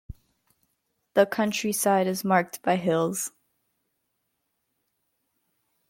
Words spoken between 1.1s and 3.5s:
The countryside is marked by hills.